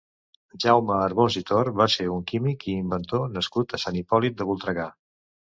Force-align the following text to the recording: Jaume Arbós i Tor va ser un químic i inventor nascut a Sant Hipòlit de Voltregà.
Jaume 0.63 0.95
Arbós 1.01 1.37
i 1.41 1.43
Tor 1.49 1.69
va 1.83 1.87
ser 1.97 2.07
un 2.15 2.25
químic 2.33 2.65
i 2.73 2.75
inventor 2.87 3.29
nascut 3.37 3.77
a 3.77 3.81
Sant 3.85 4.01
Hipòlit 4.03 4.41
de 4.41 4.53
Voltregà. 4.53 4.91